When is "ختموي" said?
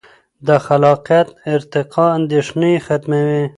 2.85-3.43